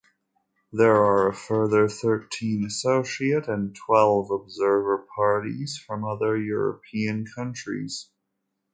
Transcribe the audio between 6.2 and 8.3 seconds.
European countries.